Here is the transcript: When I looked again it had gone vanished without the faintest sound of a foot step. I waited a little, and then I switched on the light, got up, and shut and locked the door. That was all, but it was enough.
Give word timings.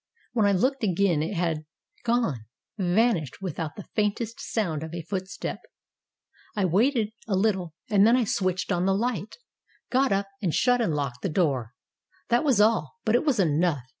When 0.33 0.47
I 0.47 0.51
looked 0.51 0.83
again 0.83 1.21
it 1.21 1.35
had 1.35 1.63
gone 2.03 2.45
vanished 2.75 3.37
without 3.39 3.75
the 3.75 3.85
faintest 3.93 4.39
sound 4.39 4.81
of 4.81 4.95
a 4.95 5.03
foot 5.03 5.27
step. 5.27 5.59
I 6.55 6.65
waited 6.65 7.11
a 7.27 7.35
little, 7.35 7.75
and 7.87 8.07
then 8.07 8.17
I 8.17 8.23
switched 8.23 8.71
on 8.71 8.87
the 8.87 8.95
light, 8.95 9.37
got 9.91 10.11
up, 10.11 10.25
and 10.41 10.55
shut 10.55 10.81
and 10.81 10.95
locked 10.95 11.21
the 11.21 11.29
door. 11.29 11.73
That 12.29 12.43
was 12.43 12.59
all, 12.59 12.95
but 13.05 13.13
it 13.13 13.23
was 13.23 13.39
enough. 13.39 13.83